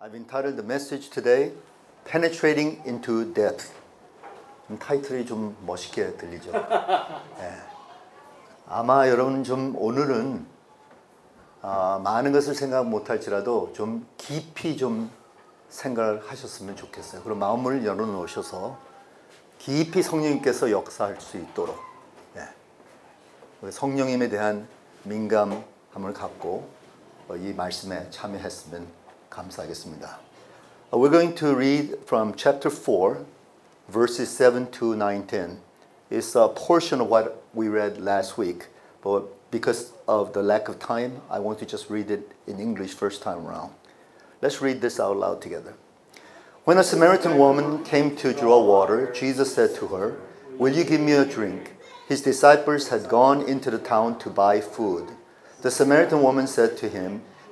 [0.00, 1.50] I've entitled the message today
[2.04, 3.72] Penetrating into Depth.
[4.68, 6.52] 좀 타이틀이 좀 멋있게 들리죠.
[7.42, 7.52] 예.
[8.68, 10.46] 아마 여러분 좀 오늘은
[11.62, 15.10] 아, 많은 것을 생각 못할지라도 좀 깊이 좀
[15.68, 17.24] 생각을 하셨으면 좋겠어요.
[17.24, 18.78] 그럼 마음을 열어놓으셔서
[19.58, 21.76] 깊이 성령님께서 역사할 수 있도록
[22.36, 23.70] 예.
[23.70, 24.68] 성령님에 대한
[25.02, 26.68] 민감함을 갖고
[27.34, 28.97] 이 말씀에 참여했으면
[29.29, 30.19] 감사하겠습니다.
[30.91, 33.25] We're going to read from chapter 4,
[33.89, 35.59] verses 7 to 9, 10.
[36.11, 38.67] It's a portion of what we read last week,
[39.01, 42.93] but because of the lack of time, I want to just read it in English
[42.93, 43.73] first time around.
[44.41, 45.73] Let's read this out loud together.
[46.65, 50.17] When a Samaritan woman came to draw water, Jesus said to her,
[50.57, 51.75] Will you give me a drink?
[52.07, 55.09] His disciples had gone into the town to buy food.
[55.61, 57.21] The Samaritan woman said to him,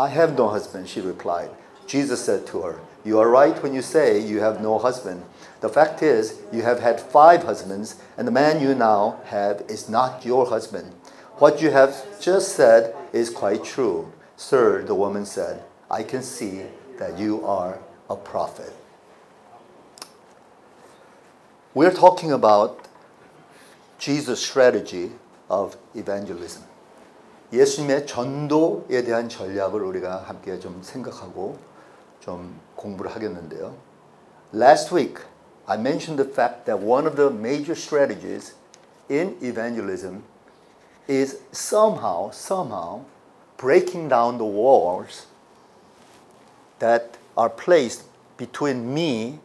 [0.00, 1.50] I have no husband, she replied.
[1.86, 5.22] Jesus said to her, You are right when you say you have no husband.
[5.60, 9.90] The fact is, you have had five husbands, and the man you now have is
[9.90, 10.94] not your husband.
[11.36, 14.10] What you have just said is quite true.
[14.38, 16.62] Sir, the woman said, I can see
[16.98, 17.78] that you are
[18.08, 18.72] a prophet.
[21.74, 22.88] We're talking about
[23.98, 25.12] Jesus' strategy
[25.50, 26.62] of evangelism.
[27.52, 31.58] 예수님의 전도에 대한 전략을 우리가 함께 좀 생각하고
[32.20, 33.74] 좀 공부를 하겠는데요.
[34.54, 35.24] Last week,
[35.66, 38.54] I mentioned the fact that one of the major strategies
[39.08, 40.22] in evangelism
[41.08, 43.02] is somehow, somehow
[43.56, 45.26] breaking down the walls
[46.78, 48.04] that are placed
[48.36, 49.40] between me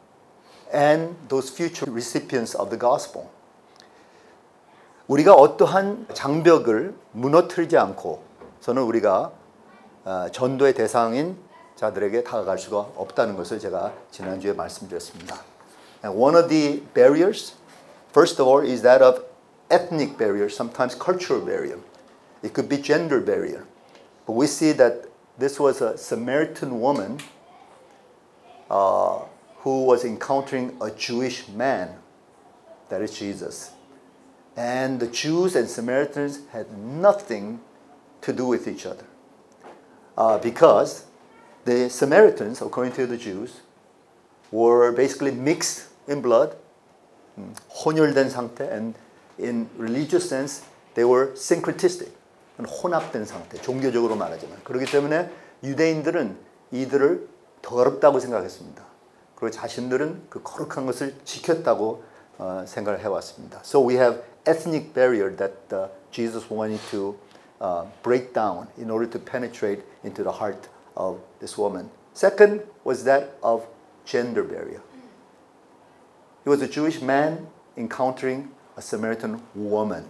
[0.72, 3.32] and those future recipients of the gospel.
[5.08, 8.24] 우리가 어떠한 장벽을 무너뜨리지 않고
[8.62, 9.32] 저는 우리가
[10.32, 11.38] 전도의 대상인
[11.76, 15.36] 자들에게 다가갈 수가 없다는 것을 제가 지난주에 말씀드렸습니다.
[16.04, 17.54] And one of the barriers,
[18.12, 19.26] first of all, is that of
[19.70, 21.78] ethnic barrier, sometimes cultural barrier.
[22.42, 23.66] It could be gender barrier.
[24.26, 27.20] But we see that this was a Samaritan woman
[28.70, 29.20] uh,
[29.62, 31.98] who was encountering a Jewish man,
[32.90, 33.75] that is Jesus.
[34.56, 37.60] And the Jews and Samaritans had nothing
[38.22, 39.06] to do with each other.
[40.18, 41.06] Uh, because
[41.66, 43.62] the Samaritans, according to the Jews,
[44.52, 46.56] were basically mixed in blood,
[47.84, 48.96] 혼혈된 상태, and
[49.38, 50.64] in religious sense,
[50.94, 52.10] they were syncretistic,
[52.58, 54.64] 혼합된 상태, 종교적으로 말하자면.
[54.64, 55.30] 그렇기 때문에
[55.64, 56.38] 유대인들은
[56.72, 57.28] 이들을
[57.62, 58.86] 더럽다고 생각했습니다.
[59.36, 62.04] 그리고 자신들은 그 거룩한 것을 지켰다고
[62.38, 63.60] 어, 생각을 해왔습니다.
[63.64, 67.18] So we have ethnic barrier that uh, Jesus wanted to
[67.62, 71.90] uh, break down in order to penetrate into the heart of this woman.
[72.14, 73.66] Second was that of
[74.06, 74.82] gender barrier.
[76.44, 80.10] He was a Jewish man encountering a Samaritan woman.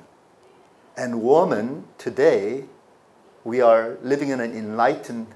[0.97, 2.65] And woman, today,
[3.43, 5.27] we are living in an enlightened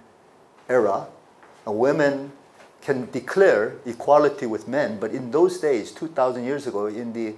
[0.67, 1.07] era.
[1.65, 2.31] And women
[2.81, 7.35] can declare equality with men, but in those days, 2,000 years ago, in the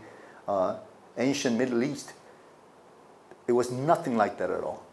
[0.48, 0.78] uh,
[1.18, 2.14] ancient Middle East,
[3.48, 4.84] it was nothing like that at all.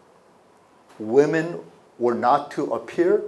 [0.98, 1.60] Women
[1.98, 3.22] were not to appear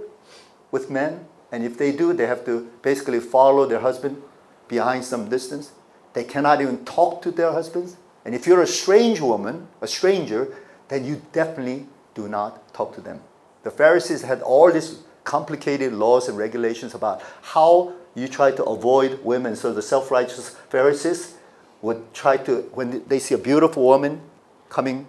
[0.71, 4.21] with men, and if they do, they have to basically follow their husband
[4.67, 5.71] behind some distance.
[6.13, 7.97] They cannot even talk to their husbands.
[8.25, 10.53] And if you're a strange woman, a stranger,
[10.87, 13.21] then you definitely do not talk to them.
[13.63, 19.23] The Pharisees had all these complicated laws and regulations about how you try to avoid
[19.23, 19.55] women.
[19.55, 21.35] So the self righteous Pharisees,
[21.81, 24.21] would try to, when they see a beautiful woman
[24.69, 25.07] coming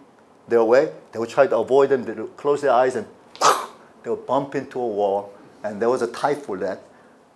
[0.48, 3.06] their way, they would try to avoid them, they would close their eyes and
[4.02, 5.32] they would bump into a wall.
[5.62, 6.82] And there was a type for that.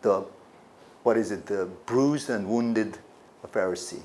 [0.02, 0.24] The
[1.02, 2.98] what is it, the bruised and wounded
[3.46, 4.02] Pharisee.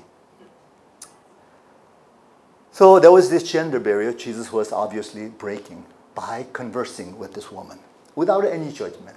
[2.70, 7.78] So there was this gender barrier Jesus was obviously breaking by conversing with this woman
[8.14, 9.16] without any judgment,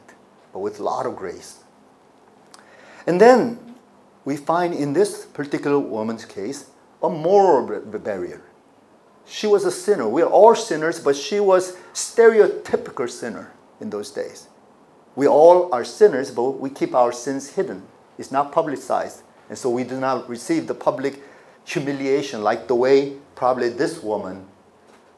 [0.51, 1.59] but with a lot of grace.
[3.07, 3.74] And then
[4.25, 8.41] we find in this particular woman's case a moral barrier.
[9.25, 10.07] She was a sinner.
[10.07, 14.49] We are all sinners, but she was stereotypical sinner in those days.
[15.15, 17.83] We all are sinners, but we keep our sins hidden.
[18.17, 19.21] It's not publicized.
[19.49, 21.23] And so we do not receive the public
[21.63, 24.45] humiliation like the way probably this woman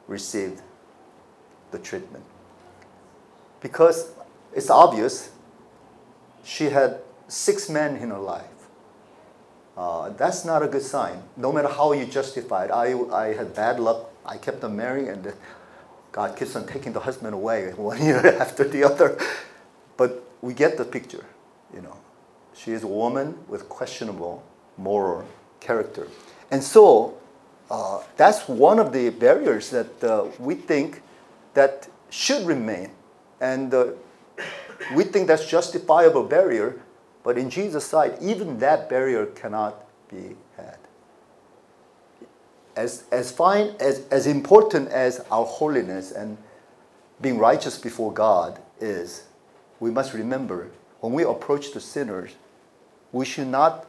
[0.07, 0.61] received
[1.71, 2.23] the treatment.
[3.61, 4.11] Because
[4.53, 5.31] it's obvious
[6.43, 8.56] she had six men in her life.
[9.77, 11.21] Uh, that's not a good sign.
[11.37, 14.09] No matter how you justify it, I, I had bad luck.
[14.25, 15.33] I kept on marrying, and
[16.11, 19.19] God keeps on taking the husband away one year after the other.
[19.95, 21.25] But we get the picture,
[21.73, 21.97] you know.
[22.55, 24.43] She is a woman with questionable
[24.77, 25.25] moral
[25.59, 26.07] character.
[26.49, 27.17] And so
[27.69, 31.03] uh, that's one of the barriers that uh, we think
[31.53, 32.91] that should remain.
[33.39, 33.87] And uh,
[34.95, 36.81] we think that's justifiable barrier,
[37.27, 40.77] but in Jesus' sight, even that barrier cannot be had.
[42.73, 46.37] As, as fine, as, as important as our holiness and
[47.19, 49.25] being righteous before God is,
[49.81, 50.69] we must remember
[51.01, 52.31] when we approach the sinners,
[53.11, 53.87] we should not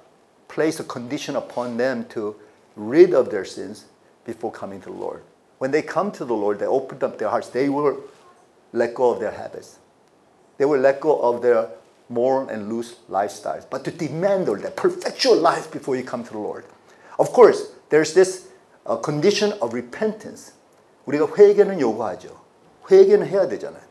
[0.48, 2.34] place a condition upon them to
[2.74, 3.84] rid of their sins
[4.24, 5.22] before coming to the Lord.
[5.58, 8.02] When they come to the Lord, they open up their hearts, they will
[8.72, 9.78] let go of their habits.
[10.56, 11.68] They will let go of their
[12.09, 13.65] moral and loose lifestyles.
[13.69, 16.65] But to demand all that perfectual life before you come to the Lord.
[17.19, 18.47] Of course, there's this
[18.85, 20.53] uh, condition of repentance.
[21.07, 22.37] 우리가 회개는 요구하죠.
[22.89, 23.81] 회개는 해야 되잖아요.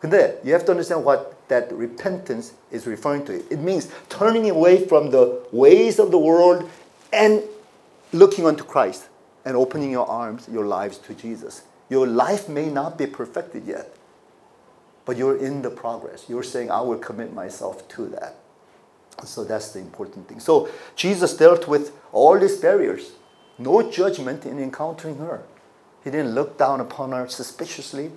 [0.00, 3.34] 근데 you have to understand what that repentance is referring to.
[3.50, 6.68] It means turning away from the ways of the world
[7.12, 7.42] and
[8.12, 9.08] looking unto Christ
[9.44, 11.62] and opening your arms, your lives to Jesus.
[11.88, 13.92] Your life may not be perfected yet,
[15.05, 16.25] but you're in the progress.
[16.27, 18.35] You're saying, I will commit myself to that.
[19.25, 20.39] So that's the important thing.
[20.39, 23.11] So Jesus dealt with all these barriers,
[23.57, 25.43] no judgment in encountering her.
[26.03, 28.11] He didn't look down upon her suspiciously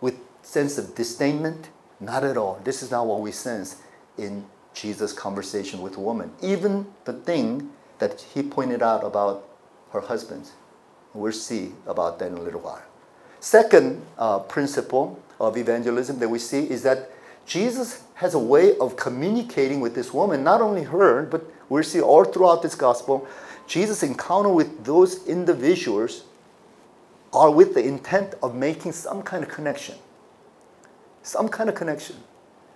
[0.00, 1.66] with sense of disdainment.
[1.98, 2.60] Not at all.
[2.62, 3.76] This is not what we sense
[4.18, 4.44] in
[4.74, 6.30] Jesus' conversation with the woman.
[6.42, 9.48] Even the thing that he pointed out about
[9.92, 10.50] her husband,
[11.16, 12.82] We'll see about that in a little while.
[13.45, 17.09] Second uh, principle of evangelism that we see is that
[17.45, 21.99] Jesus has a way of communicating with this woman, not only her, but we'll see
[21.99, 23.27] all throughout this gospel,
[23.67, 26.23] Jesus' encounter with those individuals
[27.33, 29.95] are with the intent of making some kind of connection.
[31.23, 32.17] Some kind of connection.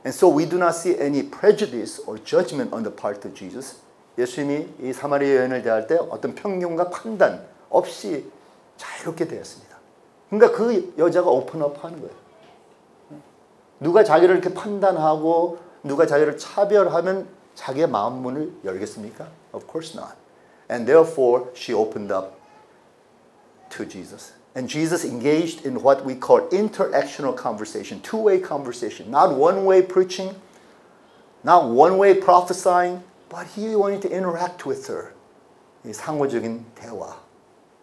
[0.03, 3.81] And so we do not see any prejudice or judgment on the part of Jesus.
[4.17, 8.31] 예수님이 이 사마리아 여인을 대할 때 어떤 편견과 판단 없이
[8.77, 9.68] 자유롭게 되었습니다.
[10.30, 12.14] 그러니까 그 여자가 오픈업 하는 거예요.
[13.80, 19.26] 누가 자기를 이렇게 판단하고 누가 자기를 차별하면 자기의 마음 문을 열겠습니까?
[19.52, 20.14] Of course not.
[20.70, 22.36] And therefore she opened up
[23.70, 24.34] to Jesus.
[24.54, 30.34] And Jesus engaged in what we call interactional conversation, two-way conversation, not one-way preaching,
[31.42, 35.14] not one-way prophesying, but he wanted to interact with her.
[35.84, 37.16] 이 상호적인 대화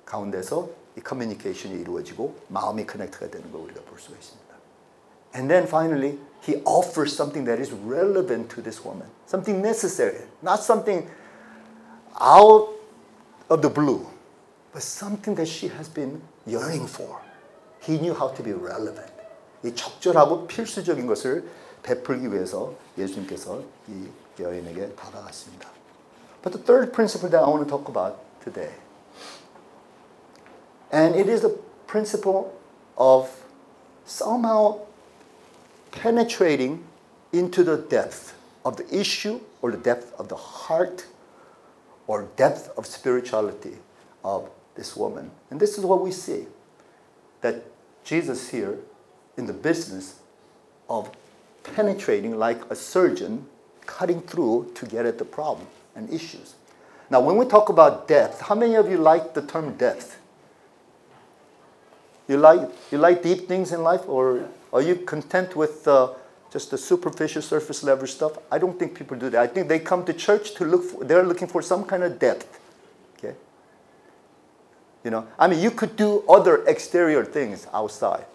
[0.06, 4.48] 가운데서 이 커뮤니케이션이 이루어지고 마음이 커넥트가 되는 걸 우리가 볼 수가 있습니다.
[5.36, 10.64] And then finally, he offers something that is relevant to this woman, something necessary, not
[10.64, 11.08] something
[12.20, 12.74] out
[13.50, 14.08] of the blue,
[14.74, 17.22] but something that she has been yearning for.
[17.86, 19.12] He knew how to be relevant.
[19.64, 21.46] 이 적절하고 필수적인 것을
[21.84, 24.08] 베풀기 위해서 예수님께서 이
[24.40, 25.70] 여인에게 다가갔습니다.
[26.42, 28.74] But the third principle that I want to talk about today,
[30.92, 32.58] and it is the principle
[32.98, 33.44] of
[34.06, 34.80] somehow
[35.92, 36.84] penetrating
[37.34, 41.06] into the depth of the issue or the depth of the heart
[42.08, 43.78] or depth of spirituality
[44.24, 45.32] of this woman.
[45.52, 46.46] And this is what we see
[47.42, 47.64] that
[48.04, 48.78] Jesus here
[49.38, 50.20] in the business
[50.90, 51.12] of
[51.64, 53.48] penetrating like a surgeon
[53.86, 56.56] cutting through to get at the problem and issues.
[57.10, 60.20] Now, when we talk about depth, how many of you like the term depth?
[62.28, 66.14] You like, you like deep things in life, or are you content with uh,
[66.52, 68.38] just the superficial surface level stuff?
[68.52, 69.42] I don't think people do that.
[69.42, 72.20] I think they come to church to look for, they're looking for some kind of
[72.20, 72.60] depth.
[73.18, 73.36] Okay?
[75.04, 78.26] You know, I mean, you could do other exterior things outside.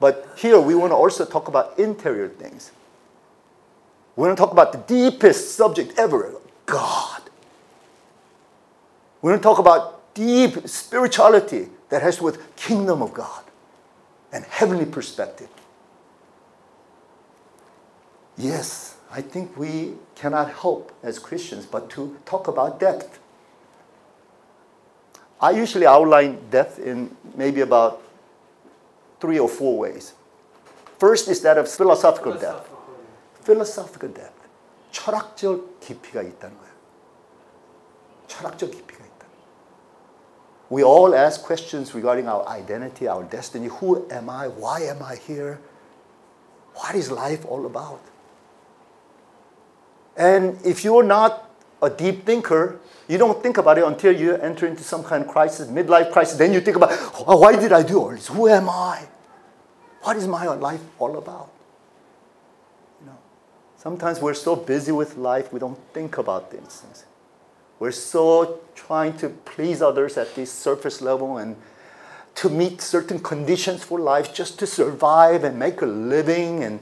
[0.00, 2.70] But here we want to also talk about interior things
[4.14, 6.34] We want to talk about the deepest subject ever
[6.66, 7.22] God.
[9.22, 13.43] We want to talk about deep spirituality that has to do with kingdom of God
[14.31, 15.49] and heavenly perspective.
[18.37, 23.19] Yes, I think we cannot help as Christians but to talk about death.
[25.39, 28.01] I usually outline death in maybe about
[29.19, 30.13] three or four ways.
[30.97, 32.67] First is that of philosophical death.
[33.41, 34.31] Philosophical death.
[34.93, 36.73] 철학적 깊이가 있다는 거예요.
[38.27, 38.96] 철학적 깊이가 있다.
[40.70, 43.68] We all ask questions regarding our identity, our destiny.
[43.68, 44.48] Who am I?
[44.48, 45.60] Why am I here?
[46.74, 48.00] What is life all about?
[50.16, 51.48] And if you're not
[51.80, 55.30] a deep thinker, you don't think about it until you enter into some kind of
[55.30, 56.36] crisis, midlife crisis.
[56.36, 56.90] Then you think about,
[57.26, 58.26] oh, why did I do all this?
[58.26, 59.06] Who am I?
[60.02, 61.50] What is my life all about?
[63.00, 63.18] You know,
[63.76, 67.04] sometimes we're so busy with life, we don't think about these things.
[67.78, 71.56] We're so trying to please others at this surface level and
[72.36, 76.80] to meet certain conditions for life just to survive and make a living and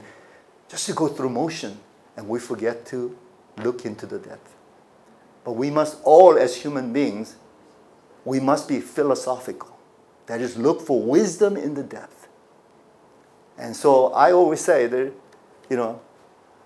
[0.69, 1.79] just to go through motion.
[2.15, 3.17] And we forget to
[3.57, 4.55] look into the depth.
[5.43, 7.37] But we must all, as human beings,
[8.25, 9.77] we must be philosophical.
[10.25, 12.27] That is, look for wisdom in the depth.
[13.57, 15.13] And so I always say that,
[15.69, 16.01] you know,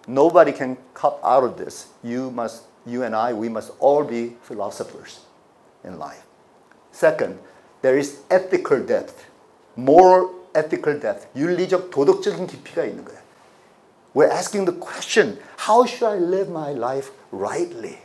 [0.07, 1.87] nobody can cut out of this.
[2.03, 5.20] You must, you and I, we must all be philosophers
[5.84, 6.24] in life.
[6.92, 7.38] Second,
[7.82, 9.26] there is ethical depth,
[9.76, 13.20] moral ethical depth, 윤리적 도덕적인 깊이가 있는 거예요.
[14.14, 17.98] We're asking the question, how should I live my life rightly?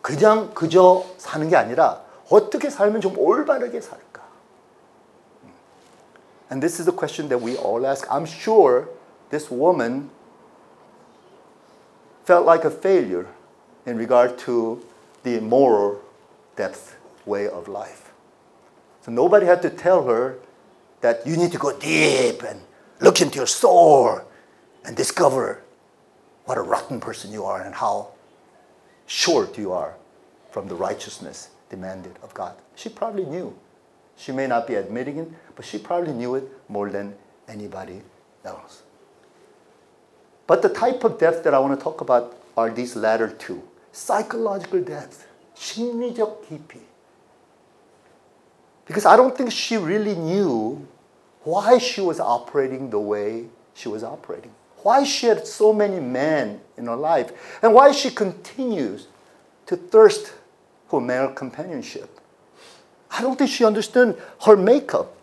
[0.00, 4.22] 그냥 그저 사는 게 아니라 어떻게 살면 좀 올바르게 살까?
[6.50, 8.06] And this is the question that we all ask.
[8.08, 8.88] I'm sure
[9.30, 10.10] this woman
[12.29, 13.25] felt like a failure
[13.87, 14.85] in regard to
[15.23, 15.99] the moral
[16.55, 16.95] depth
[17.25, 18.11] way of life.
[19.01, 20.37] So nobody had to tell her
[21.01, 22.61] that you need to go deep and
[23.01, 24.21] look into your soul
[24.85, 25.63] and discover
[26.45, 28.09] what a rotten person you are and how
[29.07, 29.95] short you are
[30.51, 32.53] from the righteousness demanded of God.
[32.75, 33.57] She probably knew.
[34.17, 37.15] She may not be admitting it, but she probably knew it more than
[37.47, 38.03] anybody
[38.45, 38.83] else.
[40.48, 43.62] But the type of death that I want to talk about are these latter two
[43.92, 46.80] psychological death, 심리적 깊이.
[48.86, 50.86] Because I don't think she really knew
[51.44, 54.50] why she was operating the way she was operating
[54.84, 59.08] why she had so many men in her life, and why she continues
[59.66, 60.34] to thirst
[60.88, 62.20] for male companionship.
[63.10, 65.16] I don't think she understood her makeup.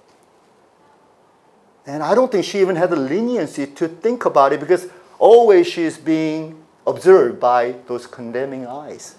[1.86, 4.88] And I don't think she even had the leniency to think about it because
[5.19, 9.17] always she is being observed by those condemning eyes.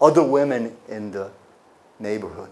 [0.00, 1.30] Other women in the
[1.98, 2.50] neighborhood,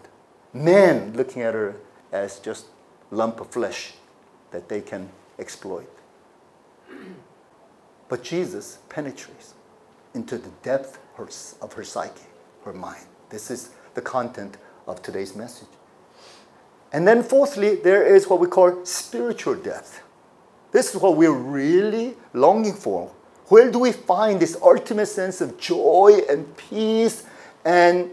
[0.52, 1.76] men looking at her
[2.12, 2.66] as just
[3.10, 3.94] lump of flesh
[4.50, 5.90] that they can exploit.
[8.08, 9.54] But Jesus penetrates
[10.14, 10.98] into the depth
[11.60, 12.26] of her psyche,
[12.64, 13.04] her mind.
[13.30, 15.68] This is the content of today's message.
[16.92, 20.02] And then, fourthly, there is what we call spiritual death.
[20.76, 23.10] This is what we're really longing for.
[23.46, 27.24] Where do we find this ultimate sense of joy and peace
[27.64, 28.10] and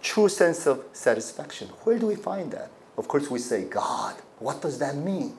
[0.00, 1.68] true sense of satisfaction?
[1.84, 2.70] Where do we find that?
[2.96, 4.14] Of course, we say, God.
[4.38, 5.36] What does that mean?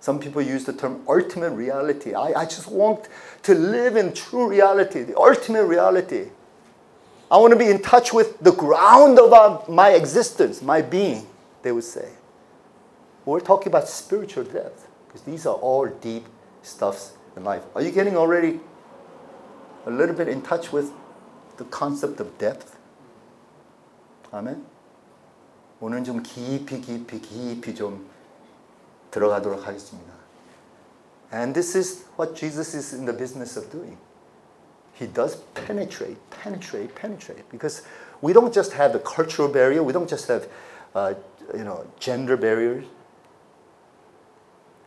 [0.00, 2.14] Some people use the term ultimate reality.
[2.14, 3.06] I, I just want
[3.42, 6.30] to live in true reality, the ultimate reality.
[7.30, 11.26] I want to be in touch with the ground of my existence, my being,
[11.60, 12.08] they would say.
[13.26, 16.25] We're talking about spiritual depth because these are all deep
[16.61, 17.63] stuffs in life.
[17.75, 18.59] Are you getting already
[19.85, 20.91] a little bit in touch with
[21.57, 22.75] the concept of depth?
[24.31, 24.63] 아멘.
[25.79, 28.09] 오늘 좀 깊이 깊이 깊이 좀
[29.11, 30.13] 들어가도록 하겠습니다.
[31.31, 33.97] And this is what Jesus is in the business of doing.
[34.93, 37.43] He does penetrate, penetrate, penetrate.
[37.51, 37.83] Because
[38.21, 40.47] we don't just have the cultural barrier, we don't just have
[40.95, 41.13] uh,
[41.53, 42.85] you know, gender barriers.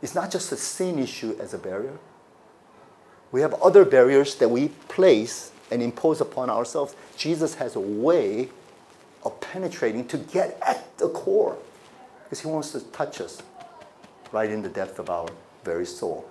[0.04, 1.98] it's not just a sin issue as a barrier.
[3.32, 6.94] We have other barriers that we place and impose upon ourselves.
[7.18, 8.50] Jesus has a way
[9.24, 11.58] of penetrating to get at the core
[12.24, 13.42] because he wants to touch us
[14.34, 15.30] right in the depth of our
[15.64, 16.30] very soul.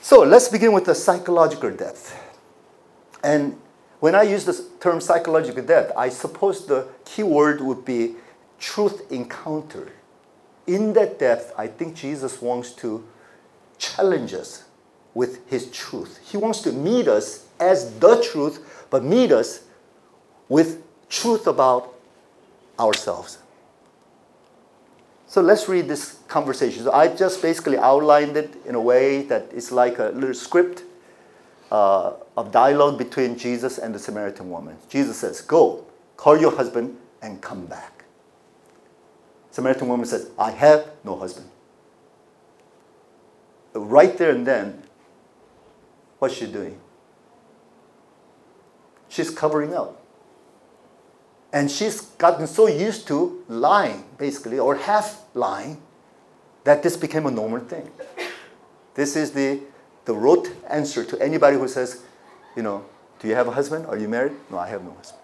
[0.00, 2.18] So let's begin with the psychological depth.
[3.22, 3.60] And
[4.00, 8.14] when I use the term psychological depth, I suppose the key word would be
[8.58, 9.92] truth encounter.
[10.66, 13.04] In that depth, I think Jesus wants to
[13.78, 14.64] challenge us
[15.12, 16.20] with his truth.
[16.24, 19.64] He wants to meet us as the truth, but meet us
[20.48, 21.94] with truth about
[22.78, 23.38] ourselves.
[25.26, 26.84] So let's read this conversation.
[26.84, 30.84] So I just basically outlined it in a way that it's like a little script
[31.70, 34.76] uh, of dialogue between Jesus and the Samaritan woman.
[34.88, 35.84] Jesus says, Go,
[36.16, 38.03] call your husband and come back.
[39.54, 41.48] Samaritan woman says, I have no husband.
[43.72, 44.82] Right there and then,
[46.18, 46.80] what's she doing?
[49.08, 50.02] She's covering up.
[51.52, 55.80] And she's gotten so used to lying, basically, or half lying,
[56.64, 57.88] that this became a normal thing.
[58.94, 59.60] This is the,
[60.04, 62.02] the rote answer to anybody who says,
[62.56, 62.84] you know,
[63.20, 63.86] do you have a husband?
[63.86, 64.32] Are you married?
[64.50, 65.22] No, I have no husband.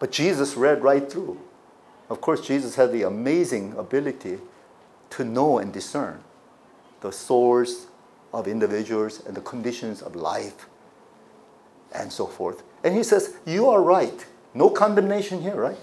[0.00, 1.40] But Jesus read right through.
[2.10, 4.38] Of course, Jesus had the amazing ability
[5.10, 6.20] to know and discern
[7.00, 7.86] the source
[8.32, 10.66] of individuals and the conditions of life
[11.92, 12.62] and so forth.
[12.84, 14.26] And he says, You are right.
[14.54, 15.76] No condemnation here, right?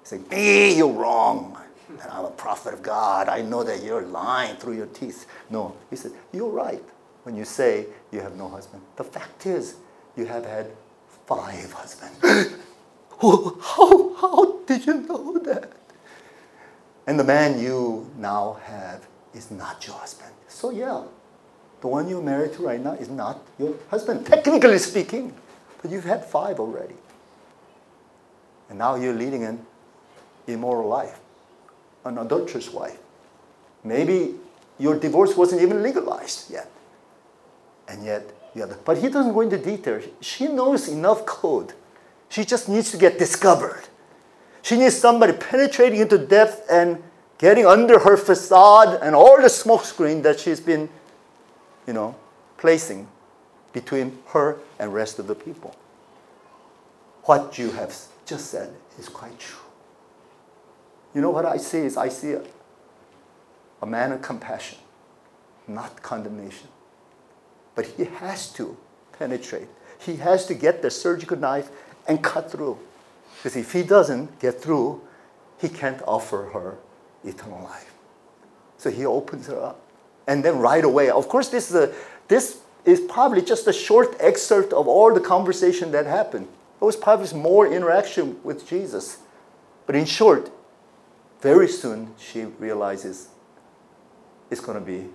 [0.00, 1.58] He's saying, Me, you're wrong.
[1.88, 3.28] And I'm a prophet of God.
[3.28, 5.26] I know that you're lying through your teeth.
[5.50, 6.82] No, he says, You're right
[7.24, 8.82] when you say you have no husband.
[8.96, 9.76] The fact is,
[10.16, 10.70] you have had
[11.26, 12.54] five husbands.
[13.26, 15.72] Oh, how, how did you know that?
[17.06, 20.32] And the man you now have is not your husband.
[20.48, 21.04] So, yeah,
[21.80, 25.32] the one you're married to right now is not your husband, technically speaking.
[25.80, 26.96] But you've had five already.
[28.68, 29.64] And now you're leading an
[30.46, 31.18] immoral life,
[32.04, 32.98] an adulterous wife.
[33.84, 34.34] Maybe
[34.78, 36.70] your divorce wasn't even legalized yet.
[37.88, 40.00] And yet, yeah, but he doesn't go into detail.
[40.20, 41.72] She knows enough code.
[42.28, 43.84] She just needs to get discovered.
[44.62, 47.02] She needs somebody penetrating into depth and
[47.38, 50.88] getting under her facade and all the smokescreen that she's been,
[51.86, 52.16] you know,
[52.56, 53.06] placing
[53.72, 55.76] between her and rest of the people.
[57.24, 59.58] What you have just said is quite true.
[61.14, 62.42] You know what I see is I see a,
[63.82, 64.78] a man of compassion,
[65.68, 66.68] not condemnation.
[67.74, 68.76] But he has to
[69.18, 69.68] penetrate.
[69.98, 71.70] He has to get the surgical knife
[72.06, 72.78] and cut through.
[73.36, 75.00] Because if he doesn't get through,
[75.60, 76.76] he can't offer her
[77.24, 77.92] eternal life.
[78.78, 79.80] So he opens her up.
[80.26, 81.94] And then right away, of course, this is, a,
[82.28, 86.48] this is probably just a short excerpt of all the conversation that happened.
[86.80, 89.18] It was probably more interaction with Jesus.
[89.86, 90.50] But in short,
[91.40, 93.28] very soon she realizes
[94.50, 95.06] it's going to be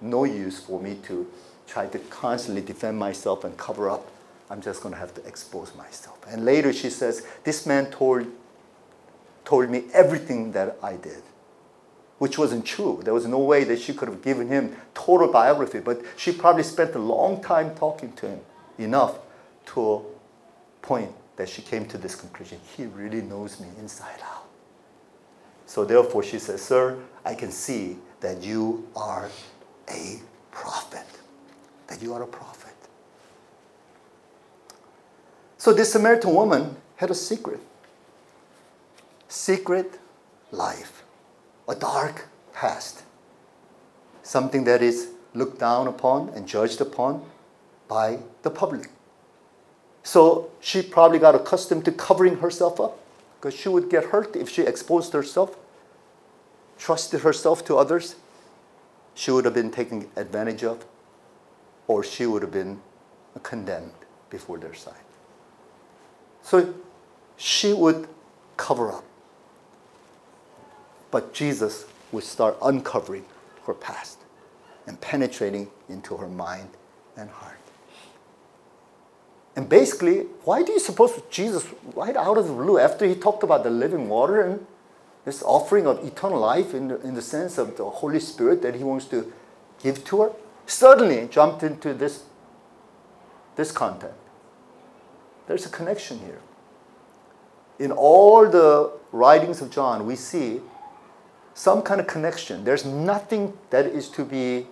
[0.00, 1.26] no use for me to
[1.66, 4.10] try to constantly defend myself and cover up.
[4.50, 6.18] I'm just going to have to expose myself.
[6.28, 8.26] And later she says, This man told,
[9.44, 11.22] told me everything that I did
[12.24, 13.02] which wasn't true.
[13.04, 16.62] There was no way that she could have given him total biography, but she probably
[16.62, 18.40] spent a long time talking to him,
[18.78, 19.18] enough
[19.66, 20.00] to a
[20.80, 22.58] point that she came to this conclusion.
[22.78, 24.46] He really knows me inside out.
[25.66, 29.28] So therefore she says, Sir, I can see that you are
[29.90, 31.04] a prophet.
[31.88, 32.63] That you are a prophet.
[35.64, 37.58] So this Samaritan woman had a secret.
[39.28, 39.98] Secret
[40.50, 41.02] life
[41.66, 43.02] a dark past,
[44.22, 47.24] something that is looked down upon and judged upon
[47.88, 48.90] by the public.
[50.02, 53.00] So she probably got accustomed to covering herself up
[53.40, 55.56] because she would get hurt if she exposed herself,
[56.76, 58.16] trusted herself to others.
[59.14, 60.84] She would have been taken advantage of,
[61.88, 62.82] or she would have been
[63.42, 63.92] condemned
[64.28, 65.03] before their sight.
[66.44, 66.74] So
[67.36, 68.06] she would
[68.56, 69.04] cover up.
[71.10, 73.24] But Jesus would start uncovering
[73.66, 74.18] her past
[74.86, 76.68] and penetrating into her mind
[77.16, 77.58] and heart.
[79.56, 83.42] And basically, why do you suppose Jesus, right out of the blue, after he talked
[83.42, 84.66] about the living water and
[85.24, 88.74] this offering of eternal life in the, in the sense of the Holy Spirit that
[88.74, 89.32] he wants to
[89.82, 90.32] give to her,
[90.66, 92.24] suddenly jumped into this,
[93.56, 94.12] this content?
[95.46, 96.40] There's a connection here.
[97.78, 100.60] In all the writings of John, we see
[101.54, 102.64] some kind of connection.
[102.64, 104.66] There's nothing that is to be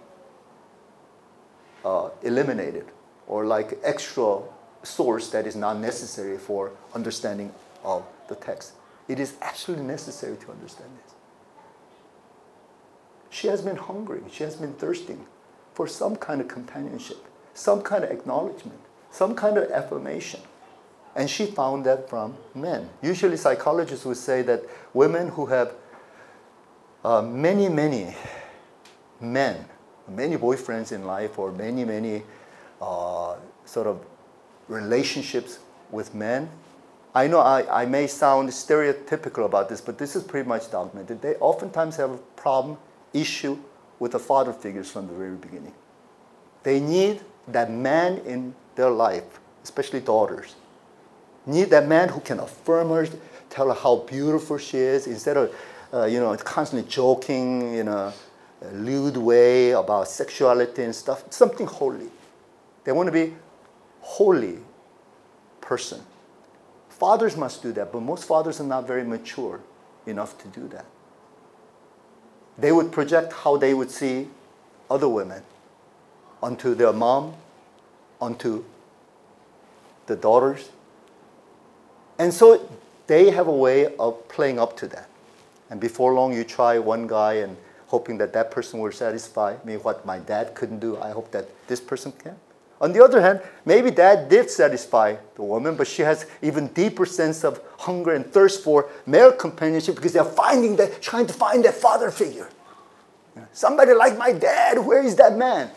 [1.85, 2.87] uh, eliminated
[3.27, 4.41] or like extra
[4.83, 7.53] source that is not necessary for understanding
[7.85, 8.73] of the text.
[9.09, 11.15] It is absolutely necessary to understand this.
[13.31, 15.27] She has been hungry, she has been thirsting
[15.75, 18.81] for some kind of companionship, some kind of acknowledgement,
[19.11, 20.41] some kind of affirmation.
[21.15, 22.89] And she found that from men.
[23.03, 24.63] Usually, psychologists would say that
[24.95, 25.75] women who have
[27.05, 28.15] uh, many, many
[29.21, 29.67] men
[30.09, 32.23] many boyfriends in life or many, many
[32.81, 34.05] uh, sort of
[34.69, 35.59] relationships
[35.91, 36.49] with men.
[37.15, 41.21] I know I, I may sound stereotypical about this, but this is pretty much documented.
[41.21, 42.79] They oftentimes have a problem,
[43.13, 43.59] issue
[43.99, 45.75] with the father figures from the very beginning.
[46.63, 50.55] They need that man in their life, especially daughters.
[51.47, 53.09] Need that man who can affirm her,
[53.51, 55.55] tell her how beautiful she is, instead of
[55.93, 58.13] uh, you know constantly joking in a,
[58.75, 61.25] lewd way about sexuality and stuff.
[61.31, 62.07] Something holy.
[62.85, 63.35] They want to be
[64.01, 64.59] holy
[65.61, 66.01] person.
[66.89, 69.59] Fathers must do that, but most fathers are not very mature
[70.07, 70.85] enough to do that.
[72.57, 74.29] They would project how they would see
[74.91, 75.43] other women
[76.43, 77.35] onto their mom,
[78.21, 78.65] onto
[80.07, 80.71] the daughters.
[82.23, 82.71] And so
[83.09, 85.09] they have a way of playing up to that.
[85.71, 87.57] And before long, you try one guy and
[87.89, 90.97] hoping that that person will satisfy me what my dad couldn't do.
[90.99, 92.37] I hope that this person can.
[92.81, 97.07] On the other hand, maybe dad did satisfy the woman, but she has even deeper
[97.07, 101.65] sense of hunger and thirst for male companionship because they're finding that, trying to find
[101.65, 102.49] that father figure.
[103.53, 105.73] Somebody like my dad, where is that man?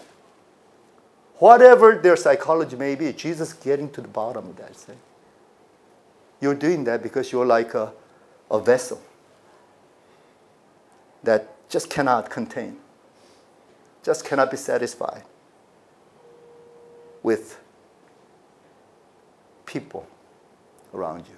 [1.40, 4.78] Whatever their psychology may be, Jesus getting to the bottom of that.
[4.78, 4.94] Say.
[6.42, 7.94] You're doing that because you're like a,
[8.52, 9.02] a vessel
[11.24, 12.78] that just cannot contain,
[14.04, 15.24] just cannot be satisfied
[17.24, 17.60] with
[19.66, 20.08] people
[20.94, 21.38] around you.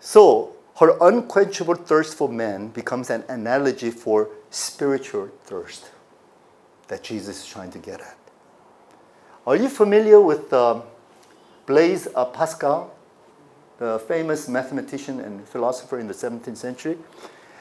[0.00, 5.90] So, her unquenchable thirst for men becomes an analogy for spiritual thirst
[6.88, 8.16] that Jesus is trying to get at.
[9.46, 10.82] Are you familiar with um,
[11.70, 12.92] Blaise Pascal,
[13.78, 16.98] the famous mathematician and philosopher in the 17th century?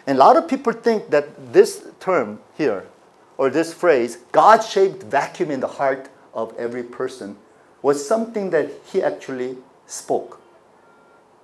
[0.08, 2.88] And a lot of people think that this term here,
[3.38, 7.38] or this phrase, God shaped vacuum in the heart of every person,
[7.84, 10.42] was something that he actually spoke.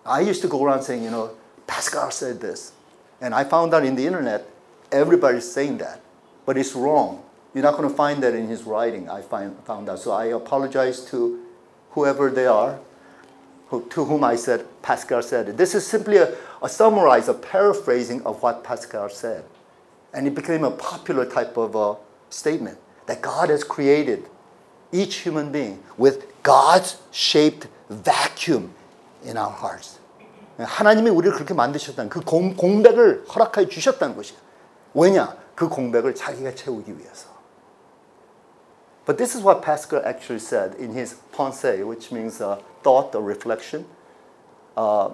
[0.04, 2.72] I used to go around saying, you know, Pascal said this.
[3.22, 4.50] And I found out in the internet,
[4.92, 6.02] everybody's saying that.
[6.48, 7.22] But it's wrong.
[7.54, 10.00] You're not going to find that in his writing, I find, found out.
[10.00, 11.45] So I apologize to
[11.95, 12.79] whoever they are,
[13.69, 15.57] who, to whom I said, Pascal said it.
[15.57, 19.45] This is simply a, a summarize, a paraphrasing of what Pascal said.
[20.13, 21.95] And it became a popular type of uh,
[22.31, 24.25] statement that God has created
[24.93, 28.75] each human being with God's shaped vacuum
[29.25, 29.99] in our hearts.
[30.59, 34.39] 하나님이 우리를 그렇게 만드셨다는 그 공, 공백을 허락하여 주셨다는 것이에요.
[34.95, 35.37] 왜냐?
[35.55, 37.29] 그 공백을 자기가 채우기 위해서.
[39.06, 43.22] But this is what Pascal actually said in his pensée, which means uh, thought or
[43.22, 43.86] reflection.
[44.76, 45.12] Uh,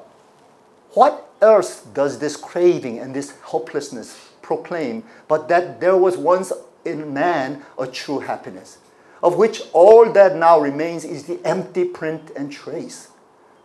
[0.93, 6.51] what else does this craving and this helplessness proclaim but that there was once
[6.83, 8.77] in man a true happiness,
[9.21, 13.09] of which all that now remains is the empty print and trace?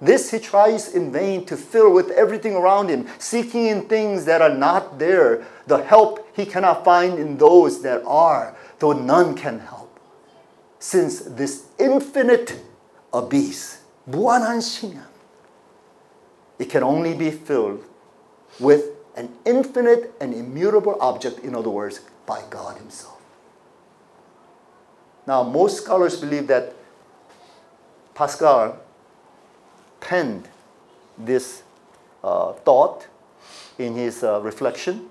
[0.01, 4.43] This he tries in vain to fill with everything around him, seeking in things that
[4.43, 9.61] are not there the help he cannot find in those that are, though none can
[9.61, 9.86] help
[10.86, 12.60] since this infinite
[13.14, 15.06] abyss, 무한한 심연,
[16.60, 17.84] it can only be filled
[18.60, 23.20] with an infinite and immutable object, in other words, by God Himself.
[25.28, 26.74] Now, most scholars believe that
[28.14, 28.80] Pascal
[30.00, 30.48] penned
[31.18, 31.64] this
[32.24, 33.08] uh, thought
[33.78, 35.10] in his uh, reflection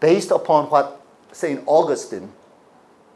[0.00, 1.00] based upon what
[1.32, 1.62] St.
[1.66, 2.32] Augustine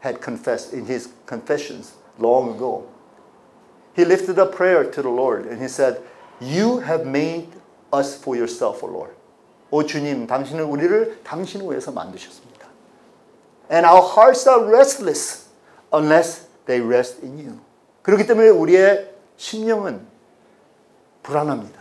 [0.00, 2.86] had confessed in his confessions long ago.
[3.94, 6.02] He lifted up prayer to the Lord and he said,
[6.40, 7.48] You have made
[7.92, 9.14] us for yourself, O Lord.
[9.70, 12.66] 오 주님, 당신은 우리를 당신을 위해서 만드셨습니다.
[13.70, 15.48] And our hearts are restless
[15.92, 17.60] unless they rest in you.
[18.02, 20.06] 그렇기 때문에 우리의 심령은
[21.22, 21.80] 불안합니다.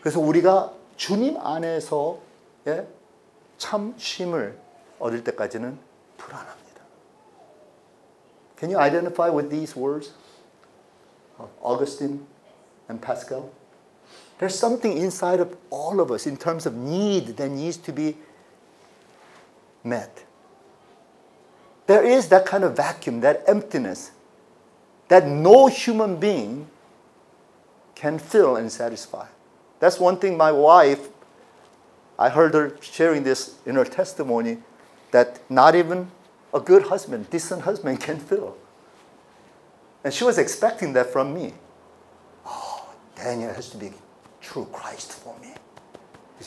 [0.00, 2.18] 그래서 우리가 주님 안에서
[3.56, 4.58] 참 쉼을
[4.98, 5.78] 얻을 때까지는
[6.16, 6.61] 불안합니다.
[8.62, 10.12] Can you identify with these words
[11.36, 12.24] of Augustine
[12.88, 13.52] and Pascal?
[14.38, 18.16] There's something inside of all of us in terms of need that needs to be
[19.82, 20.24] met.
[21.88, 24.12] There is that kind of vacuum, that emptiness,
[25.08, 26.68] that no human being
[27.96, 29.26] can fill and satisfy.
[29.80, 31.08] That's one thing my wife,
[32.16, 34.58] I heard her sharing this in her testimony,
[35.10, 36.12] that not even
[36.52, 38.56] a good husband, decent husband can fill.
[40.04, 41.54] And she was expecting that from me.
[42.44, 43.92] Oh, Daniel has to be
[44.40, 45.54] true Christ for me.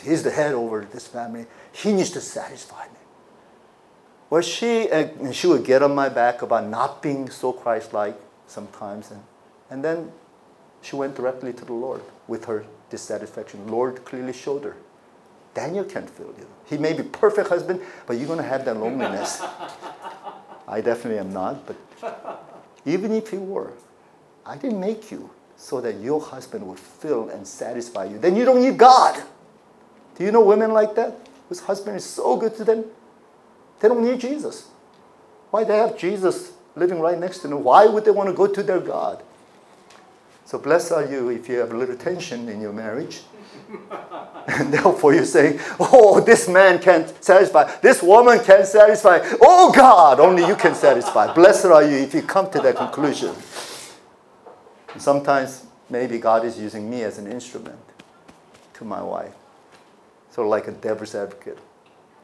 [0.03, 1.45] He's the head over this family.
[1.71, 2.99] He needs to satisfy me.
[4.29, 8.19] Well, she, uh, she would get on my back about not being so Christ like
[8.47, 9.11] sometimes.
[9.11, 9.23] And,
[9.69, 10.11] and then
[10.81, 13.67] she went directly to the Lord with her dissatisfaction.
[13.67, 14.75] Lord clearly showed her.
[15.53, 16.47] Daniel can't feel you.
[16.65, 19.41] He may be perfect husband, but you're going to have that loneliness.
[20.67, 21.75] I definitely am not, but
[22.85, 23.73] even if you were,
[24.45, 28.19] I didn't make you so that your husband would fill and satisfy you.
[28.19, 29.23] Then you don't need God.
[30.17, 31.15] Do you know women like that?
[31.49, 32.85] Whose husband is so good to them,
[33.79, 34.67] they don't need Jesus.
[35.51, 37.63] Why they have Jesus living right next to them?
[37.63, 39.23] Why would they want to go to their God?
[40.45, 43.21] So blessed are you if you have a little tension in your marriage.
[44.47, 47.75] And therefore you say, Oh, this man can't satisfy.
[47.81, 49.19] This woman can't satisfy.
[49.41, 51.33] Oh God, only you can satisfy.
[51.33, 53.35] Blessed are you if you come to that conclusion.
[54.97, 57.79] Sometimes maybe God is using me as an instrument
[58.75, 59.33] to my wife.
[60.31, 61.59] Sort of like a devil's advocate,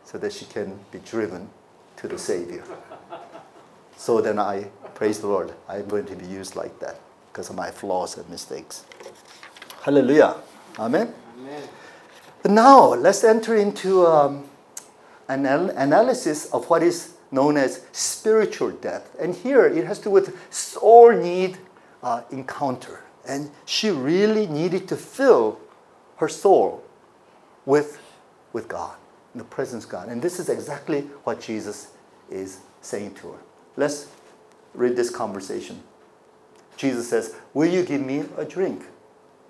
[0.04, 1.50] so that she can be driven
[1.98, 2.64] to the Savior.
[3.96, 4.64] So then I,
[4.96, 7.00] praise the Lord, I'm going to be used like that
[7.32, 8.84] because of my flaws and mistakes.
[9.84, 10.36] Hallelujah.
[10.78, 11.14] Amen.
[11.52, 11.68] Amen.
[12.46, 14.46] Now let's enter into um,
[15.28, 19.14] an analysis of what is known as spiritual death.
[19.20, 21.58] And here it has to do with sore need
[22.02, 23.04] uh, encounter.
[23.28, 25.60] And she really needed to fill
[26.18, 26.84] her soul
[27.66, 28.00] with,
[28.54, 28.96] with God,
[29.34, 30.08] in the presence of God.
[30.08, 31.92] And this is exactly what Jesus
[32.30, 33.40] is saying to her.
[33.76, 34.08] Let's
[34.74, 35.84] read this conversation.
[36.78, 38.86] Jesus says, Will you give me a drink?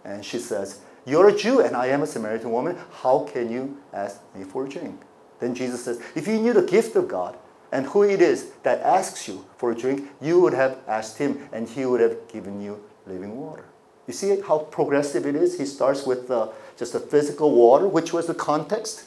[0.04, 2.78] And she says, You're a Jew and I am a Samaritan woman.
[3.02, 5.02] How can you ask me for a drink?
[5.40, 7.38] Then Jesus says, If you knew the gift of God
[7.72, 11.50] and who it is that asks you for a drink, you would have asked him
[11.52, 13.66] and he would have given you living water.
[14.08, 15.58] You see how progressive it is?
[15.58, 19.06] He starts with uh, just a physical water, which was the context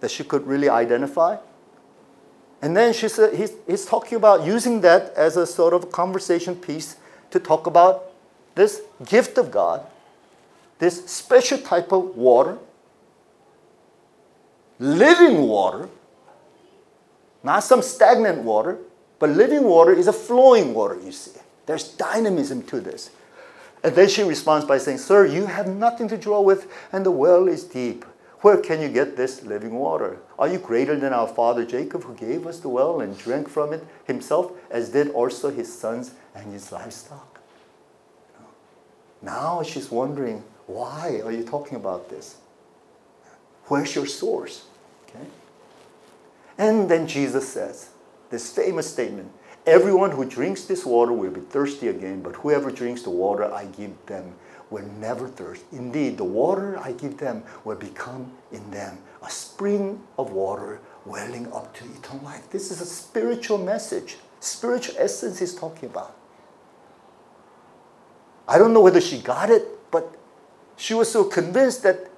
[0.00, 1.36] that she could really identify.
[2.60, 6.54] And then she said, he's, he's talking about using that as a sort of conversation
[6.54, 6.96] piece
[7.30, 8.12] to talk about
[8.54, 9.86] this gift of God,
[10.82, 12.58] this special type of water,
[14.80, 15.88] living water,
[17.44, 18.78] not some stagnant water,
[19.20, 21.38] but living water is a flowing water, you see.
[21.66, 23.10] There's dynamism to this.
[23.84, 27.12] And then she responds by saying, Sir, you have nothing to draw with, and the
[27.12, 28.04] well is deep.
[28.40, 30.18] Where can you get this living water?
[30.36, 33.72] Are you greater than our father Jacob, who gave us the well and drank from
[33.72, 37.40] it himself, as did also his sons and his livestock?
[39.22, 42.36] Now she's wondering, why are you talking about this?
[43.66, 44.66] Where's your source?
[45.08, 45.26] Okay?
[46.58, 47.90] And then Jesus says
[48.30, 49.30] this famous statement
[49.64, 53.66] Everyone who drinks this water will be thirsty again, but whoever drinks the water I
[53.66, 54.34] give them
[54.70, 55.62] will never thirst.
[55.70, 61.52] Indeed, the water I give them will become in them a spring of water welling
[61.52, 62.50] up to eternal life.
[62.50, 64.16] This is a spiritual message.
[64.40, 66.16] Spiritual essence he's talking about.
[68.48, 70.16] I don't know whether she got it, but
[70.76, 72.10] she was so convinced that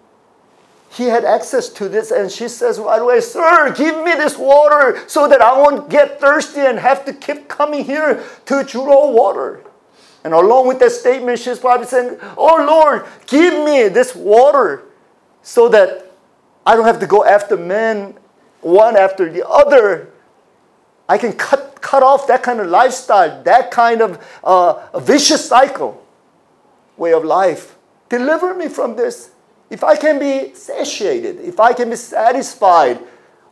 [0.90, 5.02] he had access to this, and she says right away, Sir, give me this water
[5.08, 9.64] so that I won't get thirsty and have to keep coming here to draw water.
[10.22, 14.84] And along with that statement, she's probably saying, Oh Lord, give me this water
[15.42, 16.12] so that
[16.64, 18.16] I don't have to go after men
[18.60, 20.10] one after the other.
[21.08, 26.02] I can cut, cut off that kind of lifestyle, that kind of uh, vicious cycle,
[26.96, 27.76] way of life.
[28.14, 29.32] Deliver me from this.
[29.70, 33.00] If I can be satiated, if I can be satisfied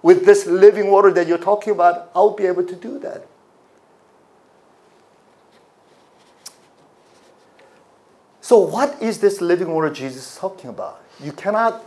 [0.02, 3.26] with this living water that you're talking about, I'll be able to do that.
[8.40, 11.02] So, what is this living water Jesus is talking about?
[11.18, 11.84] You cannot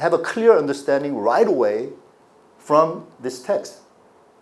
[0.00, 1.90] have a clear understanding right away
[2.58, 3.78] from this text.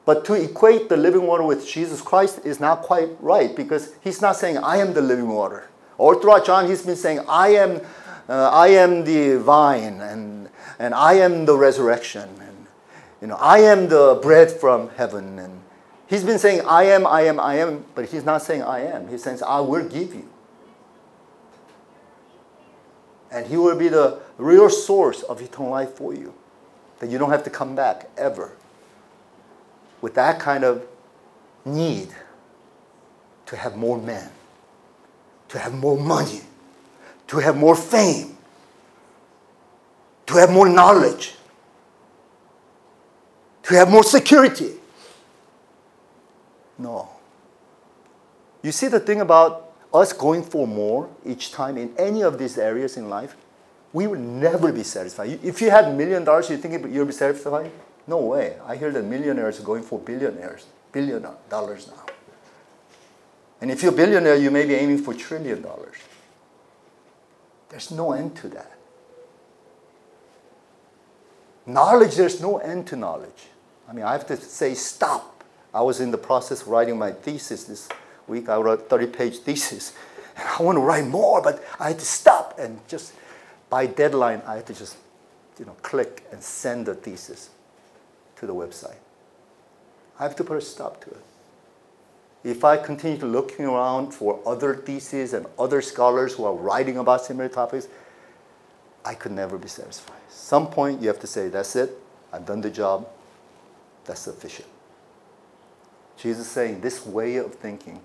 [0.06, 4.22] But to equate the living water with Jesus Christ is not quite right because he's
[4.22, 5.68] not saying, I am the living water.
[6.02, 7.80] All throughout John, he's been saying, I am,
[8.28, 10.48] uh, I am the vine and,
[10.80, 12.28] and I am the resurrection.
[12.40, 12.66] And,
[13.20, 15.38] you know, I am the bread from heaven.
[15.38, 15.60] And
[16.08, 19.06] he's been saying, I am, I am, I am, but he's not saying I am.
[19.06, 20.28] He's saying, I will give you.
[23.30, 26.34] And He will be the real source of eternal life for you.
[26.98, 28.52] That you don't have to come back ever.
[30.00, 30.84] With that kind of
[31.64, 32.08] need
[33.46, 34.32] to have more men,
[35.52, 36.40] to have more money,
[37.26, 38.38] to have more fame,
[40.26, 41.34] to have more knowledge,
[43.62, 44.72] to have more security.
[46.78, 47.06] No.
[48.62, 52.56] You see the thing about us going for more each time in any of these
[52.56, 53.36] areas in life,
[53.92, 55.38] we will never be satisfied.
[55.42, 57.70] If you had a million dollars, you think you'll be satisfied?
[58.06, 58.56] No way.
[58.66, 62.11] I hear that millionaires are going for billionaires, billion dollars now.
[63.62, 65.94] And if you're a billionaire, you may be aiming for trillion dollars.
[67.68, 68.72] There's no end to that.
[71.64, 73.46] Knowledge, there's no end to knowledge.
[73.88, 75.44] I mean, I have to say, stop.
[75.72, 77.88] I was in the process of writing my thesis this
[78.26, 78.48] week.
[78.48, 79.94] I wrote a 30 page thesis.
[80.34, 83.12] And I want to write more, but I had to stop and just,
[83.68, 84.96] by deadline, I had to just,
[85.58, 87.50] you know, click and send the thesis
[88.36, 88.96] to the website.
[90.18, 91.22] I have to put a stop to it.
[92.44, 97.24] If I continue looking around for other theses and other scholars who are writing about
[97.24, 97.86] similar topics,
[99.04, 100.16] I could never be satisfied.
[100.28, 101.96] Some point you have to say, that's it,
[102.32, 103.08] I've done the job,
[104.04, 104.68] that's sufficient.
[106.16, 108.00] Jesus is saying this way of thinking,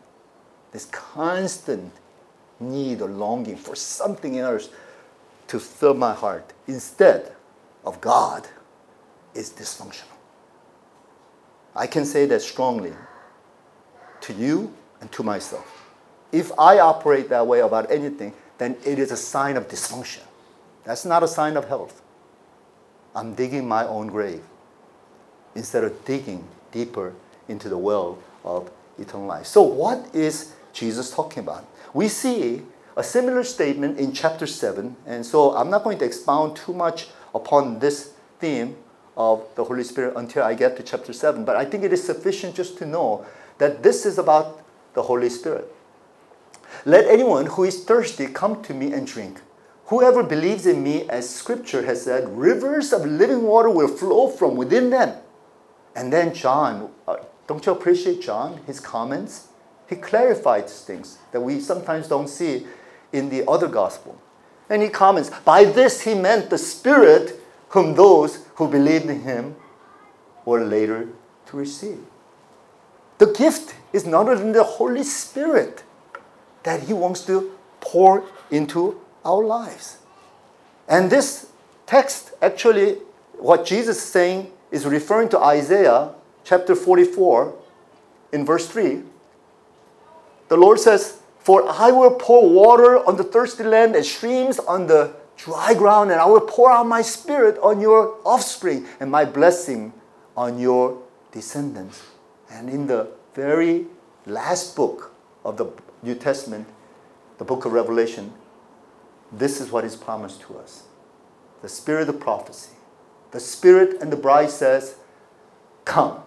[0.72, 1.92] this constant
[2.60, 4.70] need or longing for something else
[5.48, 7.34] to fill my heart instead
[7.86, 8.48] of God
[9.34, 10.04] is dysfunctional.
[11.76, 12.94] I can say that strongly
[14.28, 15.86] to you and to myself.
[16.32, 20.24] If I operate that way about anything, then it is a sign of dysfunction.
[20.84, 22.02] That's not a sign of health.
[23.16, 24.44] I'm digging my own grave
[25.56, 27.14] instead of digging deeper
[27.48, 29.46] into the well of eternal life.
[29.46, 31.66] So, what is Jesus talking about?
[31.94, 32.62] We see
[32.96, 37.08] a similar statement in chapter 7, and so I'm not going to expound too much
[37.34, 38.76] upon this theme
[39.16, 42.04] of the Holy Spirit until I get to chapter 7, but I think it is
[42.04, 43.26] sufficient just to know
[43.58, 45.74] that this is about the Holy Spirit.
[46.86, 49.42] Let anyone who is thirsty come to me and drink.
[49.86, 54.56] Whoever believes in me, as scripture has said, rivers of living water will flow from
[54.56, 55.18] within them.
[55.96, 57.18] And then John, uh,
[57.48, 59.48] don't you appreciate John, his comments?
[59.88, 62.68] He clarifies things that we sometimes don't see
[63.14, 64.22] in the other gospel.
[64.70, 67.40] And he comments, by this he meant the Spirit
[67.70, 69.56] whom those who believed in him
[70.44, 71.08] were later
[71.48, 72.04] to receive.
[73.18, 75.84] The gift is not only the Holy Spirit
[76.64, 79.98] that He wants to pour into our lives.
[80.88, 81.48] And this
[81.86, 82.98] text, actually,
[83.38, 87.56] what Jesus is saying is referring to Isaiah chapter 44
[88.32, 89.04] in verse 3.
[90.50, 94.88] The Lord says, For I will pour water on the thirsty land and streams on
[94.88, 99.26] the dry ground, and I will pour out my spirit on your offspring and my
[99.26, 99.94] blessing
[100.36, 101.02] on your
[101.32, 102.02] descendants.
[102.50, 103.86] And in the very
[104.26, 105.68] last book of the
[106.02, 106.68] New Testament,
[107.38, 108.34] the book of Revelation,
[109.32, 110.84] this is what is promised to us
[111.62, 112.74] the spirit of prophecy.
[113.32, 114.96] The spirit and the bride says,
[115.86, 116.22] Come.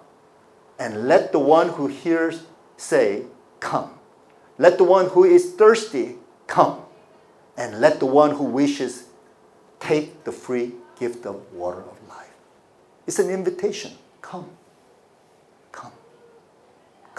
[0.79, 2.45] And let the one who hears
[2.77, 3.25] say,
[3.61, 3.93] Come.
[4.59, 6.83] Let the one who is thirsty come.
[7.57, 9.05] And let the one who wishes
[9.79, 12.35] take the free gift of water of life.
[13.07, 13.93] It's an invitation.
[14.21, 14.51] Come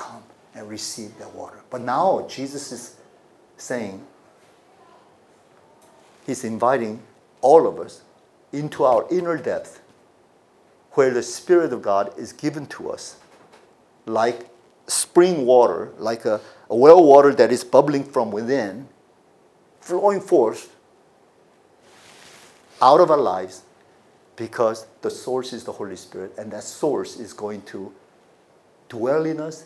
[0.01, 0.23] come
[0.55, 1.59] and receive that water.
[1.69, 2.95] But now Jesus is
[3.57, 4.03] saying,
[6.25, 7.01] He's inviting
[7.41, 8.01] all of us
[8.51, 9.81] into our inner depth
[10.91, 13.17] where the Spirit of God is given to us
[14.05, 14.49] like
[14.87, 18.87] spring water, like a, a well water that is bubbling from within,
[19.79, 20.75] flowing forth
[22.81, 23.61] out of our lives
[24.35, 27.93] because the source is the Holy Spirit, and that source is going to
[28.89, 29.65] dwell in us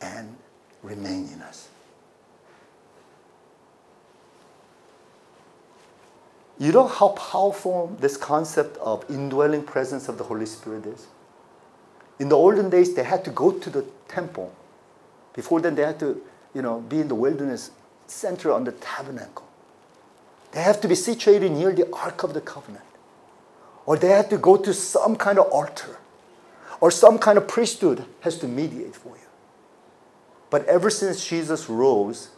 [0.00, 0.36] and
[0.82, 1.68] remain in us.
[6.58, 11.06] You know how powerful this concept of indwelling presence of the Holy Spirit is?
[12.18, 14.52] In the olden days, they had to go to the temple.
[15.32, 16.20] Before then, they had to,
[16.54, 17.70] you know, be in the wilderness
[18.06, 19.48] center on the tabernacle.
[20.52, 22.84] They have to be situated near the Ark of the Covenant.
[23.86, 25.96] Or they had to go to some kind of altar.
[26.80, 29.19] Or some kind of priesthood has to mediate for you.
[30.50, 32.30] But ever since Jesus rose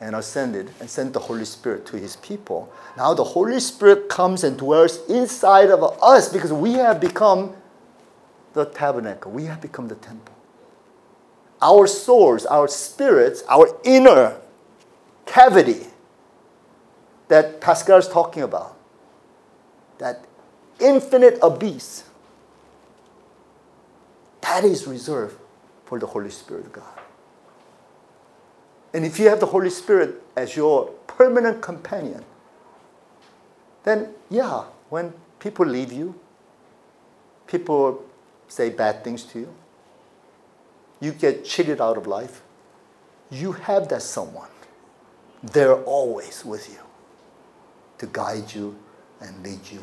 [0.00, 4.44] and ascended and sent the Holy Spirit to his people, now the Holy Spirit comes
[4.44, 7.54] and dwells inside of us because we have become
[8.52, 10.34] the tabernacle, we have become the temple.
[11.60, 14.40] Our souls, our spirits, our inner
[15.26, 15.86] cavity
[17.28, 18.78] that Pascal is talking about,
[19.98, 20.24] that
[20.78, 22.04] infinite abyss,
[24.42, 25.36] that is reserved
[25.84, 27.05] for the Holy Spirit of God.
[28.96, 32.24] And if you have the Holy Spirit as your permanent companion,
[33.84, 36.18] then yeah, when people leave you,
[37.46, 38.02] people
[38.48, 39.54] say bad things to you,
[40.98, 42.40] you get cheated out of life,
[43.30, 44.48] you have that someone.
[45.42, 46.80] They're always with you
[47.98, 48.74] to guide you
[49.20, 49.82] and lead you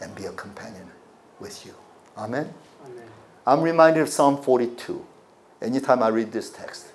[0.00, 0.90] and be a companion
[1.38, 1.74] with you
[2.16, 2.52] Amen.
[2.84, 3.04] Amen.
[3.46, 5.06] I'm reminded of Psalm 42
[5.62, 6.87] anytime I read this text.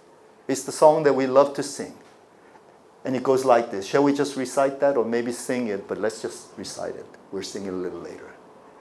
[0.48, 1.94] It's the song that we love to sing.
[3.06, 3.86] And it goes like this.
[3.86, 5.88] Shall we just recite that or maybe sing it?
[5.88, 7.06] But let's just recite it.
[7.32, 8.32] We're singing a little later.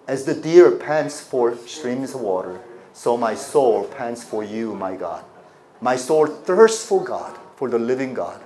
[0.07, 2.61] As the deer pants for streams of water,
[2.93, 5.25] so my soul pants for you, my God.
[5.81, 8.41] My soul thirsts for God, for the living God.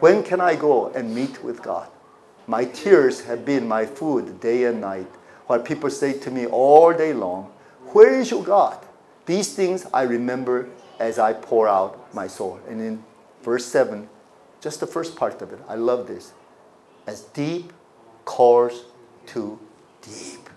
[0.00, 1.88] When can I go and meet with God?
[2.46, 5.06] My tears have been my food day and night,
[5.46, 7.52] while people say to me all day long,
[7.92, 8.78] Where is your God?
[9.26, 10.68] These things I remember
[10.98, 12.60] as I pour out my soul.
[12.68, 13.04] And in
[13.42, 14.08] verse 7,
[14.60, 16.32] just the first part of it, I love this.
[17.06, 17.72] As deep
[18.24, 18.84] calls
[19.26, 19.58] to
[20.02, 20.48] deep.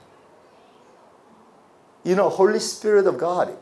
[2.04, 3.56] You know, Holy Spirit of God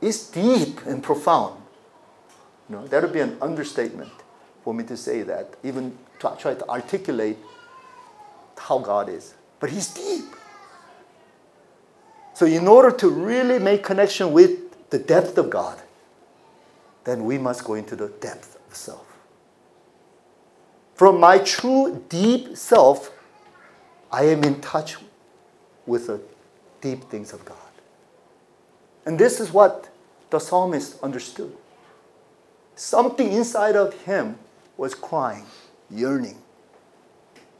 [0.00, 1.60] is deep and profound.
[2.68, 4.12] You know, that would be an understatement
[4.62, 7.38] for me to say that, even to try to articulate
[8.58, 9.34] how God is.
[9.60, 10.34] But He's deep.
[12.34, 15.80] So, in order to really make connection with the depth of God,
[17.08, 19.06] then we must go into the depth of self.
[20.94, 23.10] From my true deep self,
[24.12, 24.96] I am in touch
[25.86, 26.20] with the
[26.82, 27.56] deep things of God.
[29.06, 29.88] And this is what
[30.28, 31.56] the psalmist understood.
[32.74, 34.38] Something inside of him
[34.76, 35.46] was crying,
[35.90, 36.42] yearning,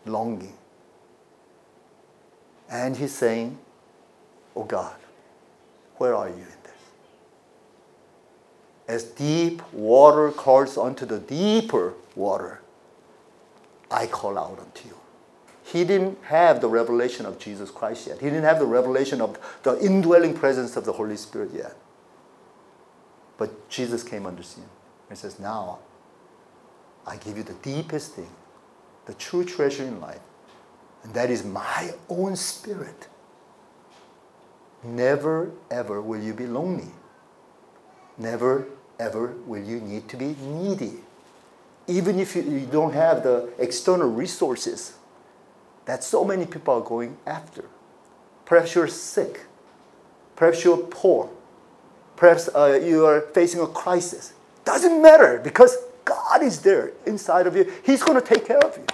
[0.05, 0.59] longing.
[2.69, 3.57] And he's saying,
[4.55, 4.97] Oh God,
[5.97, 6.47] where are you?
[8.89, 12.62] As deep water calls unto the deeper water,
[13.91, 14.95] I call out unto you.
[15.62, 18.18] He didn't have the revelation of Jesus Christ yet.
[18.20, 21.76] He didn't have the revelation of the indwelling presence of the Holy Spirit yet.
[23.36, 24.64] But Jesus came under sin
[25.11, 25.80] and says, Now
[27.07, 28.30] I give you the deepest thing,
[29.05, 30.20] the true treasure in life,
[31.03, 33.09] and that is my own spirit.
[34.82, 36.93] Never ever will you be lonely.
[38.16, 38.66] Never
[38.99, 40.95] ever will you need to be needy.
[41.87, 44.95] Even if you, don't have the external resources
[45.87, 47.65] that so many people are going after.
[48.45, 49.41] Perhaps you're sick.
[50.37, 51.31] Perhaps you're poor.
[52.17, 54.35] Perhaps uh, you are facing a crisis.
[54.65, 57.73] Doesn't matter because God is there inside of you.
[57.85, 58.85] He's going to take care of you.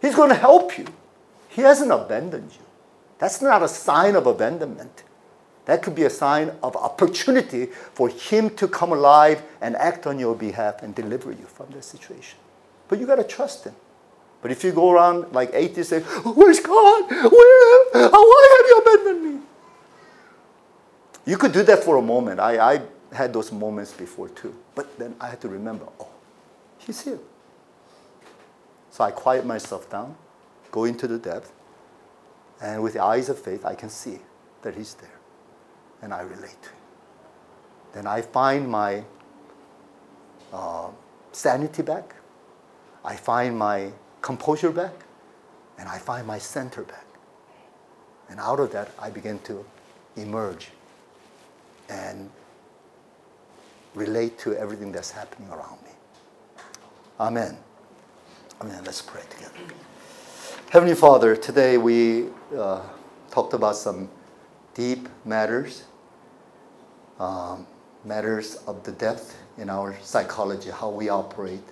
[0.00, 0.86] He's going to help you.
[1.48, 2.64] He hasn't abandoned you.
[3.18, 5.02] That's not a sign of abandonment.
[5.68, 10.18] That could be a sign of opportunity for Him to come alive and act on
[10.18, 12.38] your behalf and deliver you from the situation.
[12.88, 13.74] But you got to trust Him.
[14.40, 17.10] But if you go around like atheists say, Where's God?
[17.10, 17.84] Where?
[17.94, 19.46] Uh, why have you abandoned me?
[21.26, 22.40] You could do that for a moment.
[22.40, 24.56] I, I had those moments before too.
[24.74, 26.08] But then I had to remember, oh,
[26.78, 27.18] He's here.
[28.88, 30.16] So I quiet myself down,
[30.70, 31.52] go into the depth,
[32.58, 34.20] and with the eyes of faith, I can see
[34.62, 35.17] that He's there.
[36.02, 36.70] And I relate.
[37.92, 39.04] Then I find my
[40.52, 40.88] uh,
[41.32, 42.14] sanity back.
[43.04, 43.90] I find my
[44.20, 44.92] composure back,
[45.78, 47.06] and I find my center back.
[48.28, 49.64] And out of that, I begin to
[50.16, 50.70] emerge
[51.88, 52.30] and
[53.94, 55.90] relate to everything that's happening around me.
[57.18, 57.56] Amen.
[58.60, 58.82] Amen.
[58.84, 59.54] Let's pray together.
[60.70, 62.26] Heavenly Father, today we
[62.56, 62.82] uh,
[63.30, 64.10] talked about some
[64.74, 65.84] deep matters,
[67.18, 67.66] um,
[68.04, 71.64] matters of the depth in our psychology, how we operate,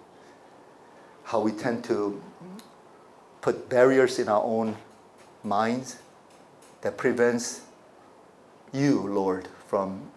[1.25, 2.21] how we tend to
[3.41, 4.77] put barriers in our own
[5.43, 5.99] minds
[6.83, 7.63] that prevents
[8.73, 10.11] you, Lord, from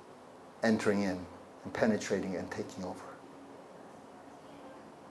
[0.63, 1.25] entering in
[1.63, 2.99] and penetrating and taking over.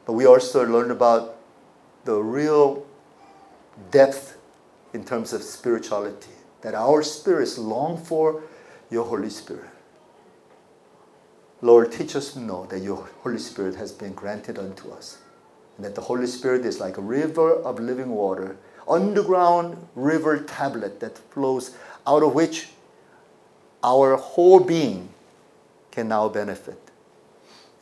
[0.05, 1.37] But we also learned about
[2.05, 2.87] the real
[3.91, 4.39] depth
[4.93, 8.43] in terms of spirituality, that our spirits long for
[8.91, 9.71] your Holy Spirit.
[11.61, 15.19] Lord, teach us to know that your Holy Spirit has been granted unto us
[15.77, 18.57] and that the Holy Spirit is like a river of living water,
[18.89, 21.75] underground river tablet that flows
[22.07, 22.69] out of which
[23.83, 25.09] our whole being
[25.91, 26.81] can now benefit.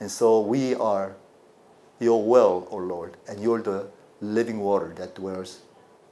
[0.00, 1.14] And so we are
[2.00, 3.88] your well, O oh Lord, and you're the
[4.20, 5.60] living water that dwells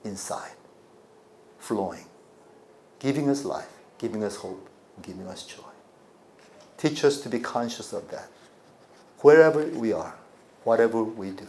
[0.05, 0.57] inside,
[1.59, 2.05] flowing,
[2.99, 4.69] giving us life, giving us hope,
[5.03, 5.64] giving us joy.
[6.85, 8.29] Teach us to be conscious of that,
[9.21, 10.17] wherever we are,
[10.65, 11.49] whatever we do.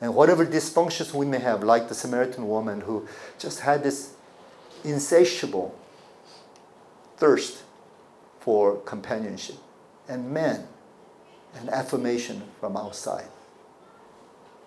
[0.00, 3.06] And whatever dysfunctions we may have, like the Samaritan woman who
[3.38, 4.14] just had this
[4.82, 5.78] insatiable
[7.18, 7.64] thirst
[8.40, 9.56] for companionship
[10.08, 10.66] and men
[11.54, 13.28] and affirmation from outside.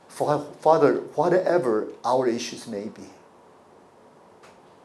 [0.08, 3.10] Father, whatever our issues may be,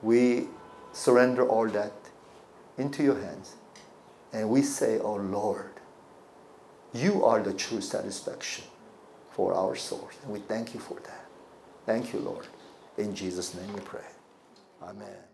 [0.00, 0.48] we
[0.94, 1.92] surrender all that
[2.78, 3.56] into your hands.
[4.34, 5.70] And we say, Oh Lord,
[6.92, 8.64] you are the true satisfaction
[9.32, 10.12] for our souls.
[10.22, 11.24] And we thank you for that.
[11.86, 12.46] Thank you, Lord.
[12.98, 14.04] In Jesus' name we pray.
[14.82, 15.33] Amen.